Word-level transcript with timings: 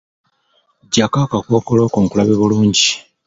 Ggyako 0.85 1.17
akakookolo 1.25 1.81
ko 1.91 1.97
nkulabe 2.03 2.33
bulungi. 2.39 2.87